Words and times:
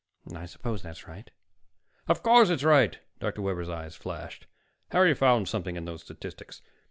"I 0.35 0.47
suppose 0.47 0.81
that's 0.81 1.07
right." 1.07 1.29
"Of 2.07 2.23
course 2.23 2.49
it's 2.49 2.63
right!" 2.63 2.97
Dr. 3.19 3.43
Webber's 3.43 3.69
eyes 3.69 3.95
flashed. 3.95 4.47
"Harry 4.89 5.13
found 5.13 5.47
something 5.47 5.75
in 5.75 5.85
those 5.85 6.01
statistics. 6.01 6.63